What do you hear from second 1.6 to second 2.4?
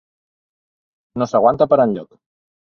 per enlloc.